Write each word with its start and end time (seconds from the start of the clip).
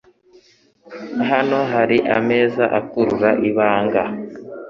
Hano 1.29 1.59
hari 1.73 1.97
ameza 2.17 2.63
akurura 2.79 3.29
ibanga. 3.49 4.03